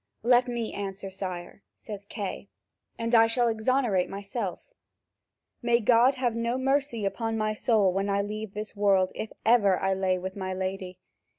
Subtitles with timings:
[0.23, 2.49] "Let me answer, sire," says Kay,
[2.97, 4.67] "and I shall exonerate myself.
[5.61, 9.49] May God have no mercy upon my soul when I leave this world, if I
[9.51, 10.97] ever lay with my lady!